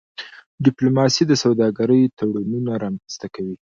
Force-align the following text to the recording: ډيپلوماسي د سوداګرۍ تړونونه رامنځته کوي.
ډيپلوماسي 0.65 1.23
د 1.27 1.33
سوداګرۍ 1.43 2.01
تړونونه 2.17 2.71
رامنځته 2.83 3.27
کوي. 3.35 3.55